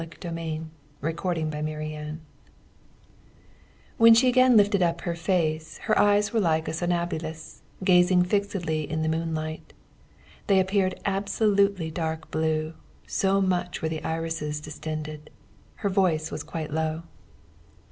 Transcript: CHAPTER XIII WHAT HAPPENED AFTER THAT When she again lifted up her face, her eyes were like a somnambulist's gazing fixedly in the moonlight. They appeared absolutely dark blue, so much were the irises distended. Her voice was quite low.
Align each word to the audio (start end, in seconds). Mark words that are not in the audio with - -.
CHAPTER 0.03 0.29
XIII 0.29 0.61
WHAT 1.01 1.19
HAPPENED 1.19 1.53
AFTER 1.53 1.87
THAT 1.89 2.15
When 3.99 4.15
she 4.15 4.29
again 4.29 4.57
lifted 4.57 4.81
up 4.81 5.01
her 5.01 5.13
face, 5.13 5.77
her 5.83 5.95
eyes 5.95 6.33
were 6.33 6.39
like 6.39 6.67
a 6.67 6.73
somnambulist's 6.73 7.61
gazing 7.83 8.23
fixedly 8.23 8.89
in 8.89 9.03
the 9.03 9.09
moonlight. 9.09 9.73
They 10.47 10.59
appeared 10.59 10.99
absolutely 11.05 11.91
dark 11.91 12.31
blue, 12.31 12.73
so 13.05 13.41
much 13.41 13.83
were 13.83 13.89
the 13.89 14.03
irises 14.03 14.59
distended. 14.59 15.29
Her 15.75 15.89
voice 15.89 16.31
was 16.31 16.41
quite 16.41 16.71
low. 16.73 17.03